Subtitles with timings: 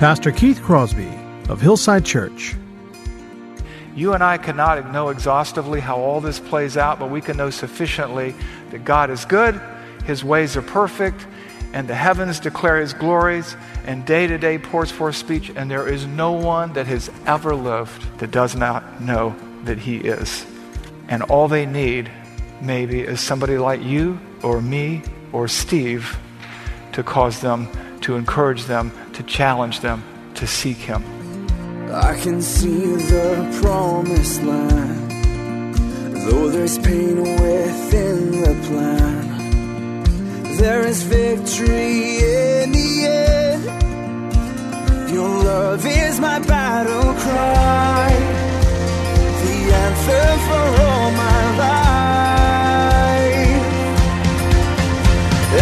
[0.00, 1.12] Pastor Keith Crosby
[1.50, 2.56] of Hillside Church.
[3.94, 7.50] You and I cannot know exhaustively how all this plays out, but we can know
[7.50, 8.34] sufficiently
[8.70, 9.60] that God is good,
[10.06, 11.26] His ways are perfect,
[11.74, 13.54] and the heavens declare His glories,
[13.84, 17.54] and day to day pours forth speech, and there is no one that has ever
[17.54, 20.46] lived that does not know that He is.
[21.08, 22.10] And all they need,
[22.62, 26.18] maybe, is somebody like you or me or Steve
[26.92, 27.68] to cause them,
[28.00, 30.02] to encourage them, to challenge them
[30.34, 31.02] to seek Him.
[31.92, 35.10] I can see the promised land,
[36.24, 39.24] though there's pain within the plan.
[40.56, 43.64] There is victory in the end.
[45.12, 48.10] Your love is my battle cry,
[49.44, 52.00] the answer for all my life.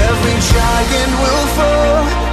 [0.06, 2.27] Every giant will fall,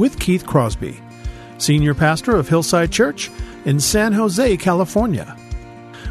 [0.00, 0.98] with Keith Crosby,
[1.58, 3.30] Senior Pastor of Hillside Church
[3.66, 5.36] in San Jose, California.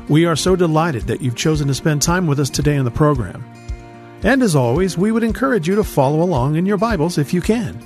[0.08, 2.92] We are so delighted that you've chosen to spend time with us today on the
[2.92, 3.44] program.
[4.22, 7.42] And as always, we would encourage you to follow along in your Bibles if you
[7.42, 7.84] can.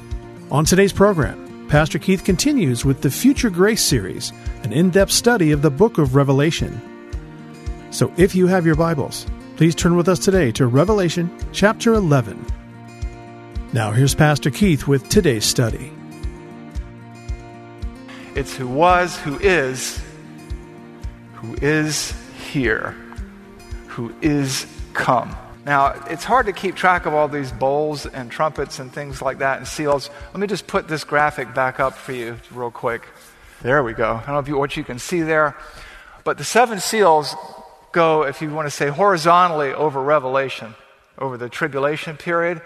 [0.51, 5.53] On today's program, Pastor Keith continues with the Future Grace series, an in depth study
[5.53, 6.81] of the book of Revelation.
[7.91, 9.25] So if you have your Bibles,
[9.55, 12.45] please turn with us today to Revelation chapter 11.
[13.73, 15.92] Now here's Pastor Keith with today's study.
[18.35, 20.01] It's who was, who is,
[21.35, 22.13] who is
[22.51, 22.95] here,
[23.87, 25.35] who is come.
[25.65, 29.37] Now, it's hard to keep track of all these bowls and trumpets and things like
[29.37, 30.09] that and seals.
[30.33, 33.07] Let me just put this graphic back up for you real quick.
[33.61, 34.15] There we go.
[34.15, 35.55] I don't know if you, what you can see there,
[36.23, 37.35] but the seven seals
[37.91, 40.73] go, if you want to say, horizontally over Revelation,
[41.19, 42.61] over the tribulation period.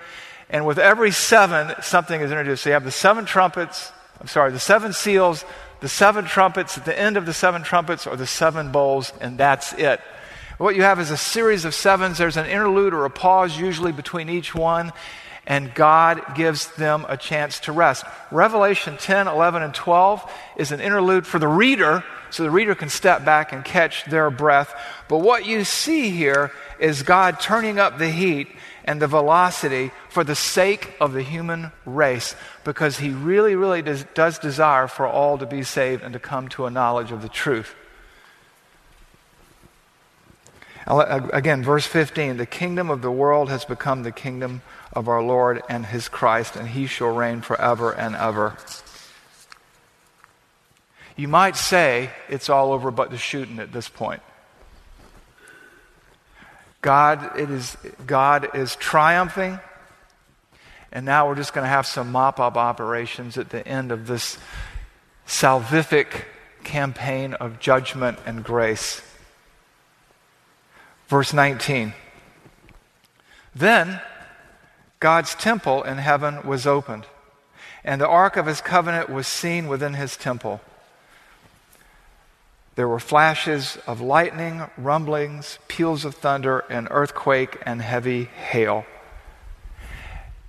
[0.50, 2.64] And with every seven, something is introduced.
[2.64, 5.46] So you have the seven trumpets, I'm sorry, the seven seals,
[5.80, 9.38] the seven trumpets, at the end of the seven trumpets, or the seven bowls, and
[9.38, 10.02] that's it.
[10.58, 12.18] What you have is a series of sevens.
[12.18, 14.92] There's an interlude or a pause usually between each one,
[15.46, 18.06] and God gives them a chance to rest.
[18.32, 22.90] Revelation 10, 11, and 12 is an interlude for the reader, so the reader can
[22.90, 24.74] step back and catch their breath.
[25.08, 28.48] But what you see here is God turning up the heat
[28.88, 34.06] and the velocity for the sake of the human race because he really, really does,
[34.14, 37.30] does, desire for all to be saved and to come to a knowledge of the
[37.30, 37.76] truth.
[40.88, 44.62] Again, verse 15 the kingdom of the world has become the kingdom
[44.94, 48.56] of our Lord and his Christ, and he shall reign forever and ever.
[51.18, 54.22] You might say it's all over but the shooting at this point.
[56.82, 59.60] God, it is, God is triumphing,
[60.92, 64.08] and now we're just going to have some mop up operations at the end of
[64.08, 64.38] this
[65.28, 66.26] salvific
[66.64, 69.02] campaign of judgment and grace.
[71.08, 71.94] Verse 19.
[73.56, 74.02] Then
[75.00, 77.06] God's temple in heaven was opened,
[77.84, 80.62] and the ark of his covenant was seen within his temple.
[82.78, 88.86] There were flashes of lightning, rumblings, peals of thunder, an earthquake, and heavy hail.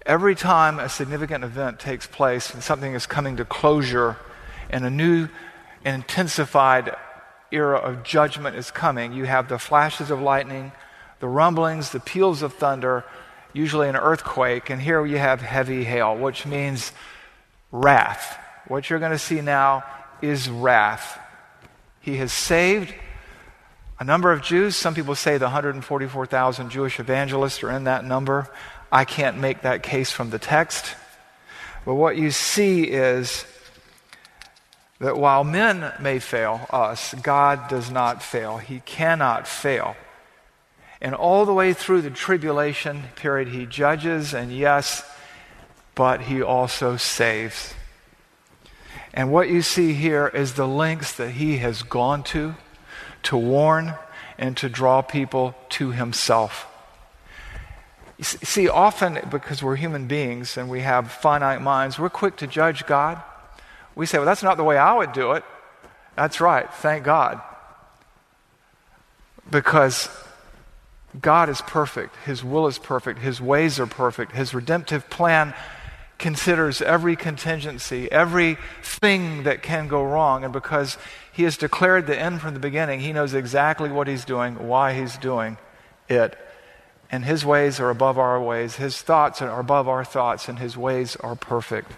[0.04, 4.18] Every time a significant event takes place and something is coming to closure
[4.68, 5.30] and a new
[5.86, 6.94] and intensified
[7.50, 10.72] era of judgment is coming, you have the flashes of lightning,
[11.20, 13.06] the rumblings, the peals of thunder,
[13.54, 16.92] usually an earthquake, and here you have heavy hail, which means
[17.72, 18.38] wrath.
[18.66, 19.82] What you're going to see now
[20.20, 21.18] is wrath.
[22.00, 22.94] He has saved
[24.00, 24.76] a number of Jews.
[24.76, 28.48] Some people say the 144,000 Jewish evangelists are in that number.
[28.90, 30.94] I can't make that case from the text.
[31.84, 33.44] But what you see is
[35.00, 38.58] that while men may fail us, God does not fail.
[38.58, 39.96] He cannot fail.
[41.00, 45.04] And all the way through the tribulation period, He judges, and yes,
[45.94, 47.74] but He also saves.
[49.18, 52.54] And what you see here is the lengths that He has gone to
[53.24, 53.94] to warn
[54.38, 56.68] and to draw people to Himself.
[58.16, 62.46] You see, often because we're human beings and we have finite minds, we're quick to
[62.46, 63.20] judge God.
[63.96, 65.42] We say, well, that's not the way I would do it.
[66.14, 67.40] That's right, thank God.
[69.50, 70.08] Because
[71.20, 75.54] God is perfect, His will is perfect, His ways are perfect, His redemptive plan
[76.18, 80.44] considers every contingency, every thing that can go wrong.
[80.44, 80.98] And because
[81.32, 84.94] He has declared the end from the beginning, He knows exactly what He's doing, why
[84.94, 85.58] He's doing
[86.08, 86.36] it
[87.10, 88.76] and his ways are above our ways.
[88.76, 91.90] His thoughts are above our thoughts, and his ways are perfect.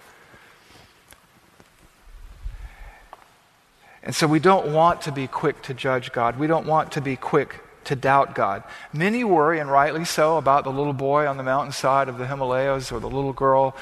[4.03, 6.39] And so we don't want to be quick to judge God.
[6.39, 8.63] We don't want to be quick to doubt God.
[8.93, 12.91] Many worry, and rightly so, about the little boy on the mountainside of the Himalayas
[12.91, 13.75] or the little girl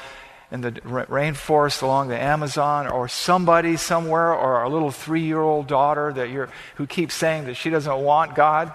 [0.50, 5.66] in the rainforest along the Amazon or somebody somewhere or a little three year old
[5.66, 8.72] daughter that you're, who keeps saying that she doesn't want God.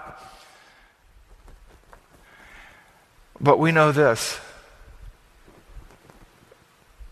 [3.40, 4.40] But we know this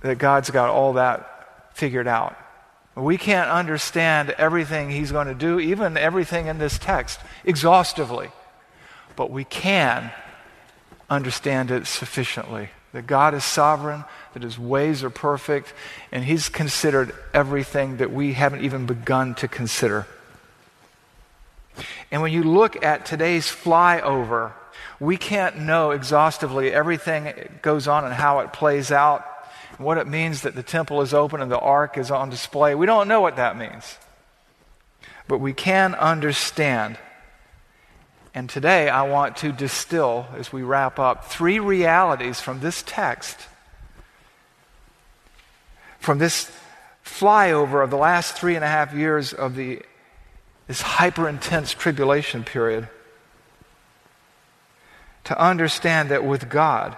[0.01, 2.37] that God's got all that figured out.
[2.95, 8.29] We can't understand everything He's going to do, even everything in this text, exhaustively.
[9.17, 10.13] But we can
[11.09, 12.69] understand it sufficiently.
[12.95, 15.75] That God is sovereign, that His ways are perfect,
[16.11, 20.07] and He's considered everything that we haven't even begun to consider.
[22.11, 24.53] And when you look at today's flyover
[25.01, 29.25] we can't know exhaustively everything that goes on and how it plays out,
[29.77, 32.75] and what it means that the temple is open and the ark is on display.
[32.75, 33.99] We don't know what that means.
[35.27, 36.99] But we can understand.
[38.35, 43.39] And today I want to distill, as we wrap up, three realities from this text,
[46.01, 46.51] from this
[47.05, 49.83] flyover of the last three and a half years of the,
[50.67, 52.89] this hyper intense tribulation period
[55.23, 56.97] to understand that with God,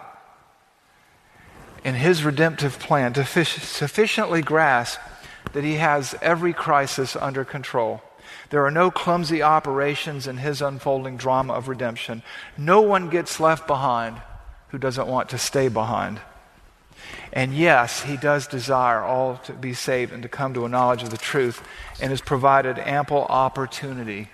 [1.85, 4.99] in His redemptive plan, to sufficiently grasp
[5.53, 8.03] that He has every crisis under control.
[8.51, 12.23] There are no clumsy operations in His unfolding drama of redemption.
[12.57, 14.21] No one gets left behind
[14.69, 16.21] who doesn't want to stay behind.
[17.33, 21.03] And yes, He does desire all to be saved and to come to a knowledge
[21.03, 21.63] of the truth,
[22.01, 24.31] and has provided ample opportunity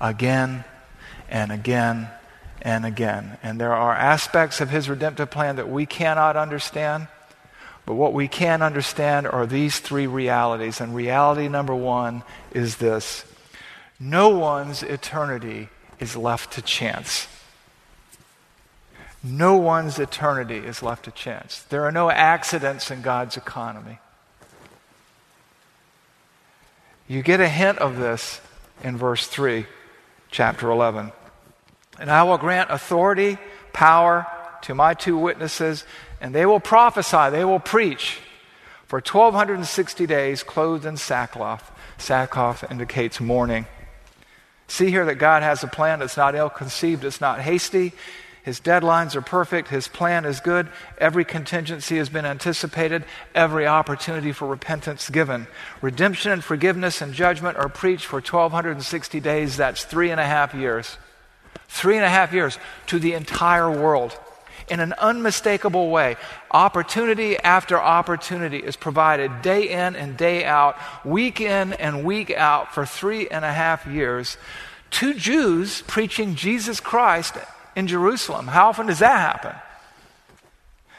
[0.00, 0.64] again
[1.28, 2.08] and again
[2.62, 3.38] and again.
[3.42, 7.08] And there are aspects of his redemptive plan that we cannot understand.
[7.86, 10.80] But what we can understand are these three realities.
[10.80, 12.22] And reality number one
[12.52, 13.24] is this
[14.00, 15.68] no one's eternity
[16.00, 17.28] is left to chance.
[19.22, 21.62] No one's eternity is left to chance.
[21.62, 23.98] There are no accidents in God's economy.
[27.08, 28.40] You get a hint of this
[28.82, 29.66] in verse 3,
[30.30, 31.12] chapter 11.
[31.98, 33.38] And I will grant authority,
[33.72, 34.26] power
[34.62, 35.84] to my two witnesses,
[36.24, 38.18] and they will prophesy, they will preach
[38.86, 41.70] for 1260 days, clothed in sackcloth.
[41.98, 43.66] Sackcloth indicates mourning.
[44.66, 47.92] See here that God has a plan that's not ill conceived, it's not hasty.
[48.42, 49.68] His deadlines are perfect.
[49.68, 50.70] His plan is good.
[50.96, 53.04] Every contingency has been anticipated.
[53.34, 55.46] Every opportunity for repentance given.
[55.82, 59.58] Redemption and forgiveness and judgment are preached for 1,260 days.
[59.58, 60.96] That's three and a half years
[61.68, 64.16] three and a half years to the entire world
[64.68, 66.16] in an unmistakable way.
[66.50, 72.74] Opportunity after opportunity is provided day in and day out, week in and week out
[72.74, 74.36] for three and a half years
[74.92, 77.34] to Jews preaching Jesus Christ
[77.74, 78.46] in Jerusalem.
[78.46, 79.54] How often does that happen?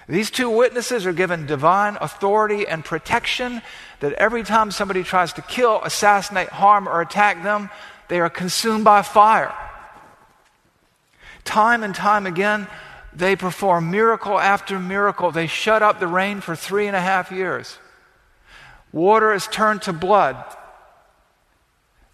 [0.07, 3.61] These two witnesses are given divine authority and protection
[4.01, 7.69] that every time somebody tries to kill, assassinate, harm, or attack them,
[8.07, 9.53] they are consumed by fire.
[11.43, 12.67] Time and time again,
[13.15, 15.31] they perform miracle after miracle.
[15.31, 17.77] They shut up the rain for three and a half years.
[18.91, 20.37] Water is turned to blood.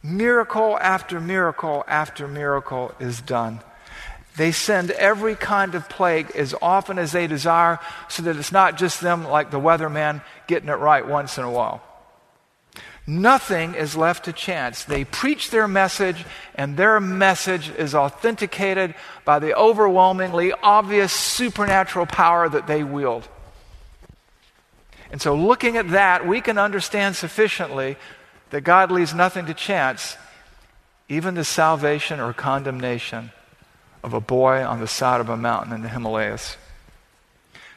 [0.04, 3.60] Miracle after miracle after miracle is done.
[4.38, 8.78] They send every kind of plague as often as they desire so that it's not
[8.78, 11.84] just them, like the weatherman, getting it right once in a while.
[13.08, 14.84] Nothing is left to chance.
[14.84, 18.94] They preach their message, and their message is authenticated
[19.26, 23.28] by the overwhelmingly obvious supernatural power that they wield.
[25.12, 27.98] And so, looking at that, we can understand sufficiently
[28.52, 30.16] that God leaves nothing to chance,
[31.10, 33.32] even the salvation or condemnation
[34.04, 36.56] of a boy on the side of a mountain in the Himalayas.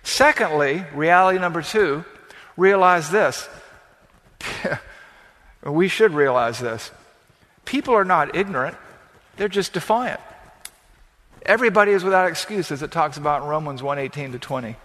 [0.02, 2.04] Secondly, reality number two,
[2.56, 3.48] realize this.
[5.72, 6.90] we should realize this.
[7.64, 8.76] People are not ignorant,
[9.36, 10.20] they're just defiant.
[11.44, 14.76] Everybody is without excuse, as it talks about in Romans 1 18 to 20.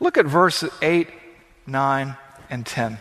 [0.00, 1.08] Look at verse 8,
[1.66, 2.16] 9,
[2.50, 2.98] and 10.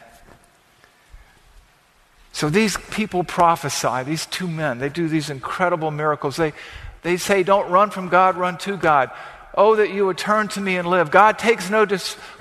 [2.32, 6.36] So these people prophesy, these two men, they do these incredible miracles.
[6.36, 6.54] They,
[7.02, 9.12] they say, Don't run from God, run to God.
[9.54, 11.12] Oh, that you would turn to me and live.
[11.12, 11.86] God takes no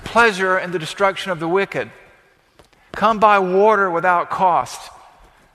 [0.03, 1.89] pleasure in the destruction of the wicked.
[2.95, 4.91] Come by water without cost.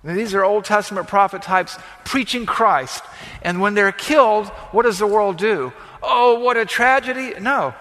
[0.02, 3.02] And these are Old Testament prophet types preaching Christ.
[3.42, 5.73] And when they're killed, what does the world do?
[6.02, 7.38] Oh, what a tragedy.
[7.38, 7.75] No.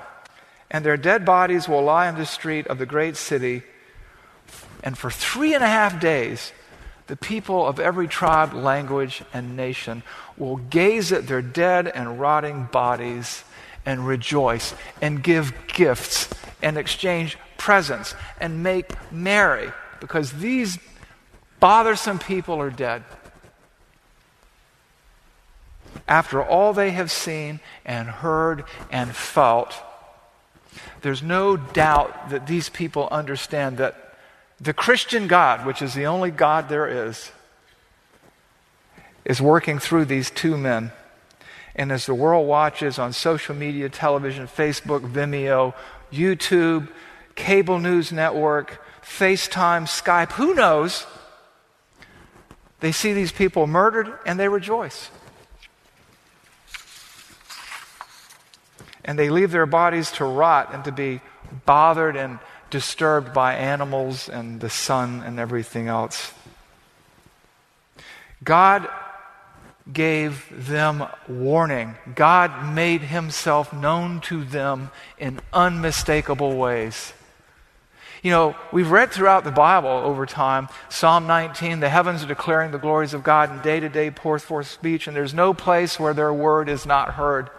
[0.72, 3.64] And their dead bodies will lie in the street of the great city.
[4.84, 6.52] And for three and a half days,
[7.08, 10.04] the people of every tribe, language, and nation
[10.38, 13.44] will gaze at their dead and rotting bodies
[13.86, 16.30] and rejoice and give gifts
[16.62, 20.80] and exchange presents and make merry because these
[21.60, 23.04] bothersome people are dead.
[26.08, 29.76] After all they have seen and heard and felt,
[31.02, 34.16] there's no doubt that these people understand that
[34.60, 37.32] the Christian God, which is the only God there is,
[39.24, 40.92] is working through these two men.
[41.76, 45.74] And as the world watches on social media, television, Facebook, Vimeo,
[46.12, 46.90] YouTube,
[47.40, 51.08] cable news network, FaceTime, Skype, who knows?
[52.82, 55.10] They see these people murdered and they rejoice.
[59.04, 61.22] And they leave their bodies to rot and to be
[61.66, 66.34] bothered and disturbed by animals and the sun and everything else.
[68.44, 68.88] God
[69.92, 71.96] gave them warning.
[72.14, 77.14] God made himself known to them in unmistakable ways.
[78.22, 82.72] You know, we've read throughout the Bible over time, Psalm 19, the heavens are declaring
[82.72, 86.00] the glories of God, and day to day pours forth speech, and there's no place
[86.00, 87.50] where their word is not heard.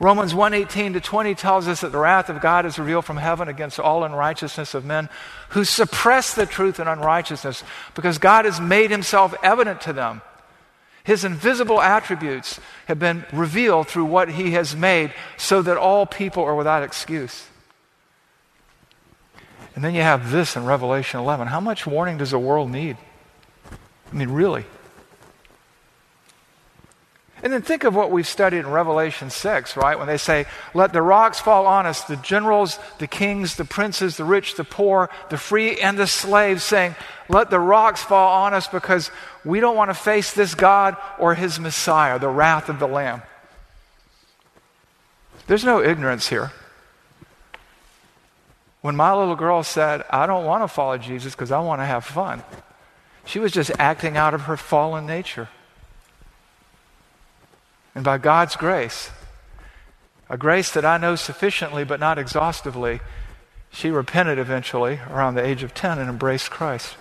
[0.00, 3.48] Romans 1:18 to 20 tells us that the wrath of God is revealed from heaven
[3.48, 5.10] against all unrighteousness of men
[5.50, 7.62] who suppress the truth in unrighteousness
[7.94, 10.22] because God has made himself evident to them.
[11.04, 16.42] His invisible attributes have been revealed through what he has made so that all people
[16.42, 17.44] are without excuse.
[19.74, 21.48] And then you have this in Revelation 11.
[21.48, 22.96] How much warning does the world need?
[24.12, 24.64] I mean, really.
[27.42, 29.98] And then think of what we've studied in Revelation 6, right?
[29.98, 34.16] When they say, Let the rocks fall on us, the generals, the kings, the princes,
[34.16, 36.94] the rich, the poor, the free, and the slaves, saying,
[37.28, 39.10] Let the rocks fall on us because
[39.44, 43.20] we don't want to face this God or his Messiah, the wrath of the Lamb.
[45.46, 46.50] There's no ignorance here.
[48.84, 51.86] When my little girl said, I don't want to follow Jesus because I want to
[51.86, 52.42] have fun,
[53.24, 55.48] she was just acting out of her fallen nature.
[57.94, 59.08] And by God's grace,
[60.28, 63.00] a grace that I know sufficiently but not exhaustively,
[63.72, 66.94] she repented eventually around the age of 10 and embraced Christ.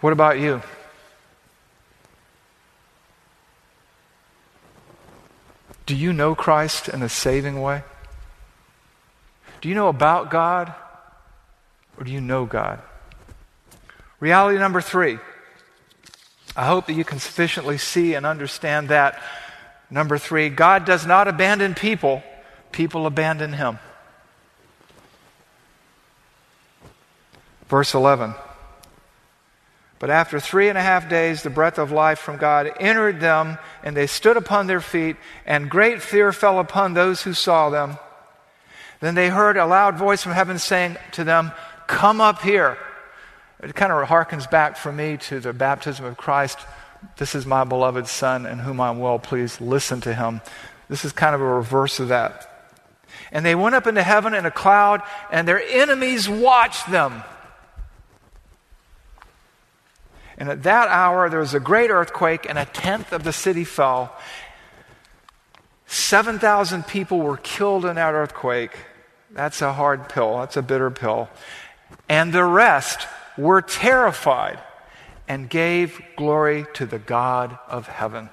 [0.00, 0.62] What about you?
[5.86, 7.82] Do you know Christ in a saving way?
[9.60, 10.74] Do you know about God
[11.96, 12.80] or do you know God?
[14.18, 15.18] Reality number three.
[16.56, 19.22] I hope that you can sufficiently see and understand that.
[19.90, 22.22] Number three, God does not abandon people,
[22.72, 23.78] people abandon him.
[27.68, 28.34] Verse 11.
[29.98, 33.58] But after three and a half days, the breath of life from God entered them,
[33.82, 37.98] and they stood upon their feet, and great fear fell upon those who saw them.
[39.00, 41.52] Then they heard a loud voice from heaven saying to them,
[41.86, 42.76] Come up here.
[43.62, 46.58] It kind of harkens back for me to the baptism of Christ.
[47.16, 49.60] This is my beloved Son, in whom I'm well pleased.
[49.60, 50.40] Listen to him.
[50.88, 52.52] This is kind of a reverse of that.
[53.32, 57.22] And they went up into heaven in a cloud, and their enemies watched them.
[60.38, 63.64] And at that hour, there was a great earthquake, and a tenth of the city
[63.64, 64.14] fell.
[65.86, 68.76] 7,000 people were killed in that earthquake.
[69.30, 71.28] That's a hard pill, that's a bitter pill.
[72.08, 74.58] And the rest were terrified
[75.28, 78.30] and gave glory to the God of heaven.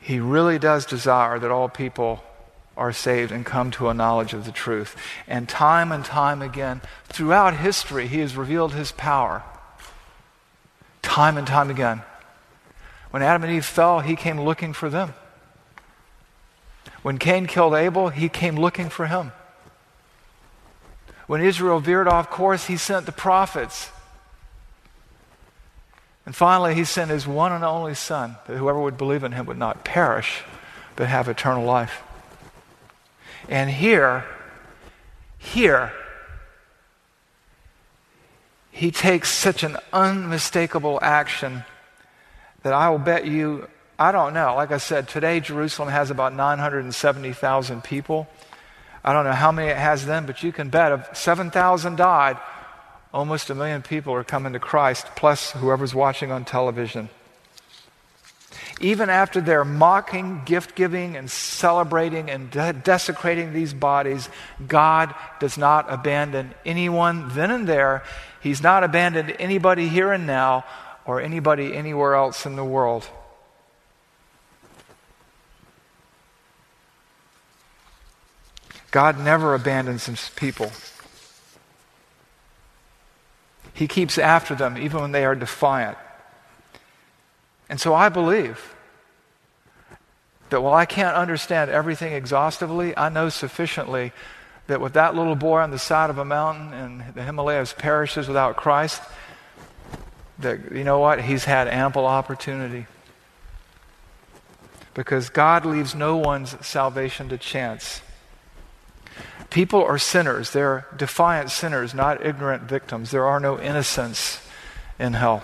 [0.00, 2.22] He really does desire that all people
[2.76, 4.96] are saved and come to a knowledge of the truth.
[5.26, 9.42] And time and time again, throughout history, He has revealed His power.
[11.02, 12.02] Time and time again.
[13.10, 15.14] When Adam and Eve fell, He came looking for them.
[17.02, 19.32] When Cain killed Abel, He came looking for him.
[21.26, 23.90] When Israel veered off course, He sent the prophets.
[26.26, 29.46] And finally, He sent His one and only Son, that whoever would believe in Him
[29.46, 30.42] would not perish,
[30.94, 32.02] but have eternal life.
[33.48, 34.24] And here,
[35.38, 35.92] here,
[38.70, 41.64] he takes such an unmistakable action
[42.62, 44.54] that I will bet you, I don't know.
[44.56, 48.26] Like I said, today Jerusalem has about 970,000 people.
[49.04, 52.38] I don't know how many it has then, but you can bet if 7,000 died,
[53.14, 57.08] almost a million people are coming to Christ, plus whoever's watching on television
[58.80, 64.28] even after they're mocking, gift giving, and celebrating and de- desecrating these bodies,
[64.66, 68.02] God does not abandon anyone then and there.
[68.42, 70.64] He's not abandoned anybody here and now
[71.06, 73.08] or anybody anywhere else in the world.
[78.90, 80.70] God never abandons his people.
[83.72, 85.98] He keeps after them even when they are defiant.
[87.68, 88.74] And so I believe
[90.50, 94.12] that while I can't understand everything exhaustively, I know sufficiently
[94.68, 98.28] that with that little boy on the side of a mountain and the Himalayas perishes
[98.28, 99.02] without Christ,
[100.38, 101.22] that, you know what?
[101.22, 102.86] He's had ample opportunity.
[104.94, 108.00] Because God leaves no one's salvation to chance.
[109.50, 110.52] People are sinners.
[110.52, 113.10] They're defiant sinners, not ignorant victims.
[113.10, 114.40] There are no innocents
[114.98, 115.42] in hell.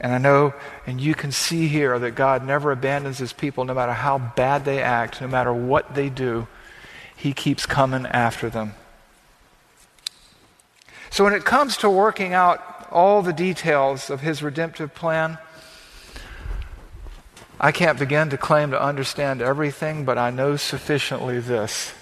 [0.00, 0.54] And I know,
[0.86, 4.64] and you can see here that God never abandons his people no matter how bad
[4.64, 6.46] they act, no matter what they do,
[7.16, 8.74] he keeps coming after them.
[11.10, 15.38] So when it comes to working out all the details of his redemptive plan,
[17.58, 21.94] I can't begin to claim to understand everything, but I know sufficiently this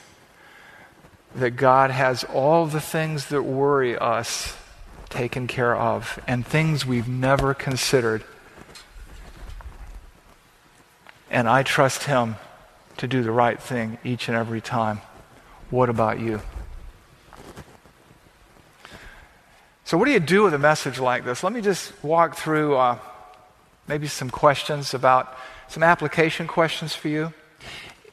[1.37, 4.57] that God has all the things that worry us
[5.14, 8.24] taken care of and things we've never considered.
[11.31, 12.37] And I trust Him
[12.96, 15.00] to do the right thing each and every time.
[15.70, 16.42] What about you?
[19.85, 21.42] So, what do you do with a message like this?
[21.42, 22.98] Let me just walk through uh,
[23.87, 25.37] maybe some questions about
[25.68, 27.33] some application questions for you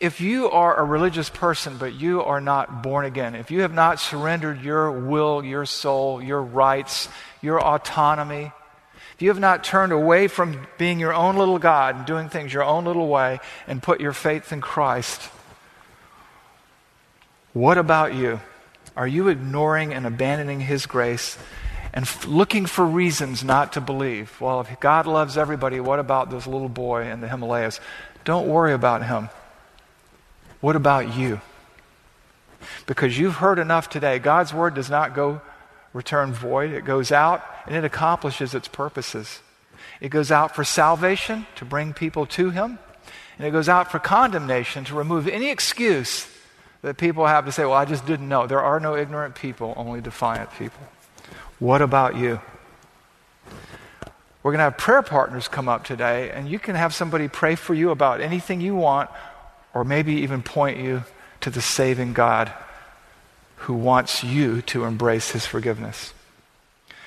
[0.02, 3.74] if you are a religious person but you are not born again, if you have
[3.74, 7.08] not surrendered your will, your soul, your rights,
[7.40, 8.52] your autonomy,
[9.14, 12.52] if you have not turned away from being your own little God and doing things
[12.52, 15.22] your own little way and put your faith in Christ,
[17.54, 18.42] what about you?
[18.98, 21.38] Are you ignoring and abandoning His grace
[21.94, 24.42] and f- looking for reasons not to believe?
[24.42, 27.80] Well, if God loves everybody, what about this little boy in the Himalayas?
[28.24, 29.30] Don't worry about him.
[30.62, 31.42] What about you?
[32.86, 34.20] Because you've heard enough today.
[34.20, 35.42] God's word does not go
[35.94, 39.42] return void, it goes out and it accomplishes its purposes.
[40.00, 42.80] It goes out for salvation, to bring people to Him,
[43.38, 46.28] and it goes out for condemnation, to remove any excuse
[46.82, 48.48] that people have to say, Well, I just didn't know.
[48.48, 50.82] There are no ignorant people, only defiant people.
[51.60, 52.40] What about you?
[54.44, 57.54] We're going to have prayer partners come up today, and you can have somebody pray
[57.54, 59.12] for you about anything you want
[59.74, 61.04] or maybe even point you
[61.42, 62.52] to the saving God
[63.56, 66.14] who wants you to embrace his forgiveness.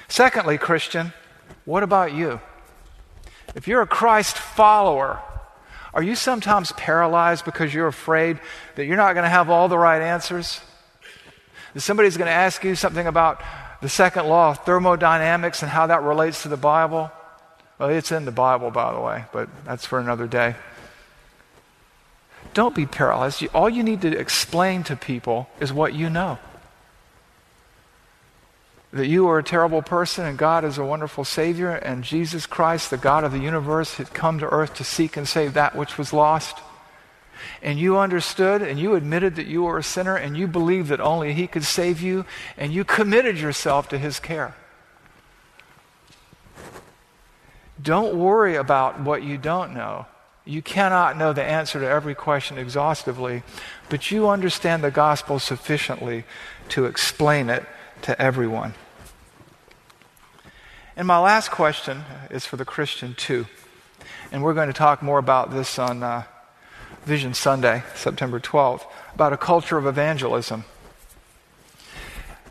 [0.09, 1.13] Secondly, Christian,
[1.65, 2.41] what about you?
[3.55, 5.21] If you're a Christ follower,
[5.93, 8.39] are you sometimes paralyzed because you're afraid
[8.77, 10.61] that you're not going to have all the right answers?
[11.73, 13.43] That somebody's going to ask you something about
[13.81, 17.11] the second law of thermodynamics and how that relates to the Bible?
[17.79, 20.55] Well, it's in the Bible, by the way, but that's for another day.
[22.55, 23.47] Don't be paralyzed.
[23.53, 26.39] All you need to explain to people is what you know
[28.95, 32.91] that you are a terrible person and God is a wonderful Savior, and Jesus Christ,
[32.91, 35.99] the God of the universe, had come to earth to seek and save that which
[35.99, 36.59] was lost.
[37.61, 41.01] And you understood and you admitted that you were a sinner and you believed that
[41.01, 42.25] only He could save you,
[42.57, 44.55] and you committed yourself to His care.
[47.83, 50.07] Don't worry about what you don't know.
[50.47, 53.43] You cannot know the answer to every question exhaustively,
[53.89, 56.25] but you understand the gospel sufficiently
[56.71, 57.65] to explain it
[58.03, 58.75] to everyone.
[60.97, 63.47] And my last question is for the Christian too.
[64.31, 66.25] And we're going to talk more about this on uh,
[67.07, 70.65] Vision Sunday, September 12th, about a culture of evangelism.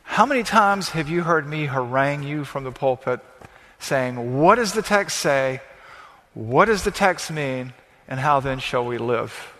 [0.03, 3.19] How many times have you heard me harangue you from the pulpit
[3.79, 5.61] saying, What does the text say?
[6.33, 7.73] What does the text mean?
[8.07, 9.53] And how then shall we live?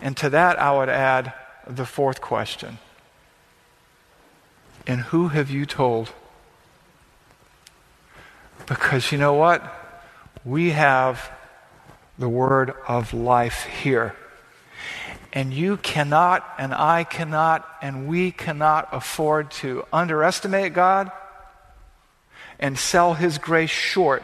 [0.00, 1.32] And to that, I would add
[1.66, 2.78] the fourth question
[4.86, 6.12] And who have you told?
[8.66, 9.62] Because you know what?
[10.44, 11.30] We have
[12.18, 14.14] the word of life here.
[15.32, 21.10] And you cannot, and I cannot, and we cannot afford to underestimate God
[22.58, 24.22] and sell His grace short.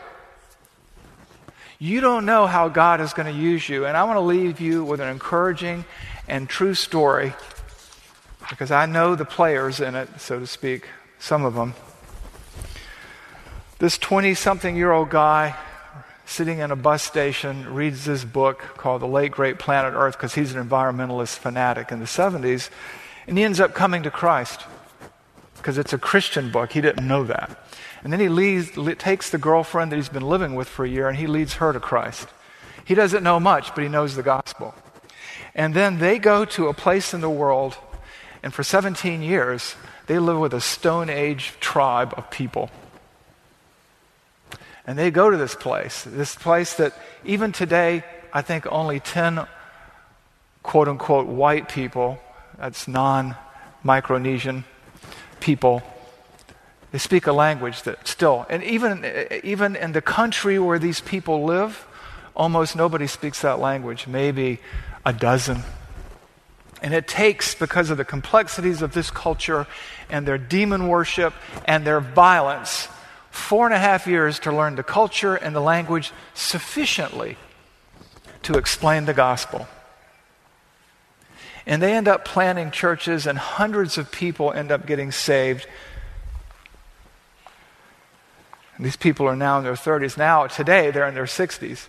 [1.78, 3.84] You don't know how God is going to use you.
[3.84, 5.84] And I want to leave you with an encouraging
[6.26, 7.34] and true story
[8.48, 11.74] because I know the players in it, so to speak, some of them.
[13.78, 15.54] This 20 something year old guy
[16.24, 20.34] sitting in a bus station reads this book called The Late Great Planet Earth because
[20.34, 22.70] he's an environmentalist fanatic in the 70s,
[23.26, 24.64] and he ends up coming to Christ
[25.58, 26.72] because it's a Christian book.
[26.72, 27.65] He didn't know that.
[28.02, 31.08] And then he leads, takes the girlfriend that he's been living with for a year
[31.08, 32.28] and he leads her to Christ.
[32.84, 34.74] He doesn't know much, but he knows the gospel.
[35.54, 37.76] And then they go to a place in the world,
[38.42, 39.74] and for 17 years,
[40.06, 42.70] they live with a Stone Age tribe of people.
[44.86, 46.92] And they go to this place, this place that
[47.24, 49.46] even today, I think only 10
[50.62, 52.18] quote unquote white people,
[52.58, 53.34] that's non
[53.84, 54.64] Micronesian
[55.40, 55.82] people,
[56.92, 59.04] they speak a language that still, and even,
[59.42, 61.86] even in the country where these people live,
[62.34, 64.60] almost nobody speaks that language, maybe
[65.04, 65.62] a dozen.
[66.82, 69.66] And it takes, because of the complexities of this culture
[70.10, 72.88] and their demon worship and their violence,
[73.30, 77.36] four and a half years to learn the culture and the language sufficiently
[78.42, 79.66] to explain the gospel.
[81.66, 85.66] And they end up planting churches, and hundreds of people end up getting saved.
[88.76, 90.18] And these people are now in their 30s.
[90.18, 91.88] Now, today, they're in their 60s.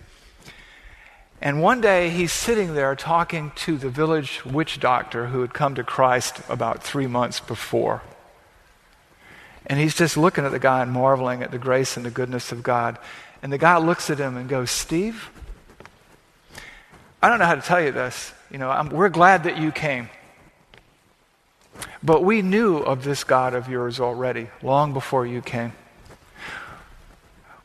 [1.42, 5.76] And one day, he's sitting there talking to the village witch doctor who had come
[5.76, 8.02] to Christ about three months before.
[9.66, 12.52] And he's just looking at the guy and marveling at the grace and the goodness
[12.52, 12.98] of God.
[13.44, 15.30] And the guy looks at him and goes, Steve,
[17.22, 18.34] I don't know how to tell you this.
[18.50, 20.10] You know, I'm, we're glad that you came.
[22.02, 25.74] But we knew of this God of yours already, long before you came.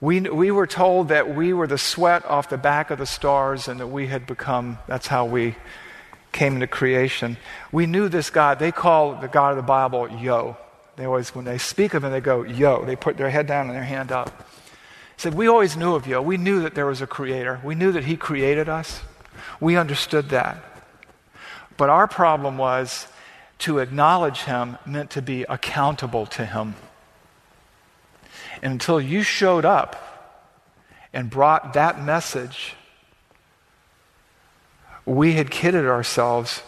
[0.03, 3.69] We, we were told that we were the sweat off the back of the stars
[3.69, 5.55] and that we had become, that's how we
[6.33, 7.37] came into creation.
[7.71, 8.59] We knew this God.
[8.59, 10.57] They call the God of the Bible Yo.
[10.97, 12.85] They always, when they speak of him, they go, yo.
[12.85, 14.51] They put their head down and their hand up.
[15.17, 16.21] Said, We always knew of yo.
[16.21, 17.61] We knew that there was a creator.
[17.63, 19.03] We knew that he created us.
[19.61, 20.63] We understood that.
[21.77, 23.07] But our problem was
[23.61, 26.75] to acknowledge him meant to be accountable to him.
[28.61, 29.97] Until you showed up
[31.13, 32.75] and brought that message,
[35.07, 36.63] we had kidded ourselves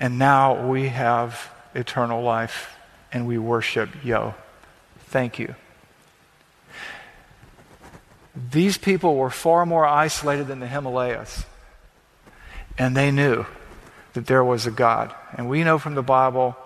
[0.00, 2.74] and now we have eternal life
[3.12, 4.34] and we worship Yo.
[4.98, 5.54] Thank you.
[8.50, 11.44] These people were far more isolated than the Himalayas.
[12.78, 13.44] And they knew
[14.14, 15.14] that there was a God.
[15.34, 16.56] And we know from the Bible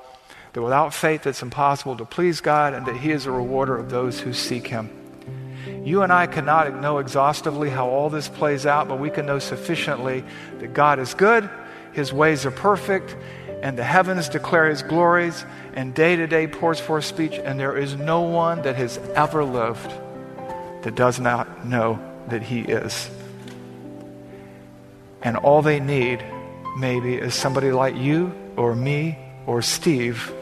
[0.55, 3.90] that without faith it's impossible to please God and that He is a rewarder of
[3.90, 4.90] those who seek Him.
[5.85, 9.38] You and I cannot know exhaustively how all this plays out, but we can know
[9.38, 10.25] sufficiently
[10.61, 11.49] that God is good
[11.95, 13.17] his ways are perfect,
[13.62, 17.77] and the heavens declare his glories, and day to day pours forth speech, and there
[17.77, 19.90] is no one that has ever lived
[20.83, 23.09] that does not know that he is.
[25.23, 26.23] And all they need,
[26.77, 30.33] maybe, is somebody like you or me or Steve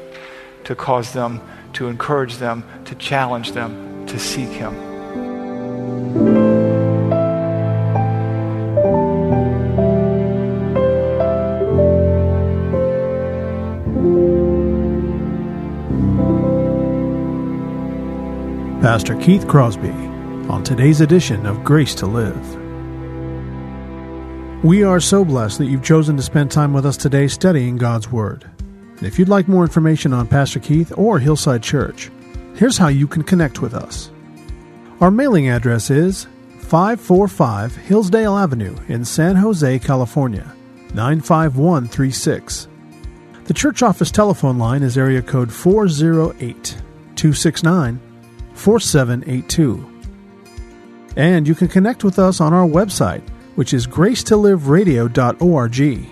[0.64, 1.40] to cause them,
[1.75, 4.75] to encourage them, to challenge them to seek him.
[18.83, 19.90] Pastor Keith Crosby
[20.51, 22.59] on today's edition of Grace to Live.
[24.64, 28.11] We are so blessed that you've chosen to spend time with us today studying God's
[28.11, 28.51] Word.
[29.02, 32.08] And if you'd like more information on Pastor Keith or Hillside Church,
[32.54, 34.12] here's how you can connect with us.
[35.00, 36.28] Our mailing address is
[36.60, 40.54] 545 Hillsdale Avenue in San Jose, California,
[40.94, 42.68] 95136.
[43.46, 46.76] The church office telephone line is area code 408
[47.16, 47.98] 269
[48.54, 50.02] 4782.
[51.16, 56.12] And you can connect with us on our website, which is gracetoliveradio.org.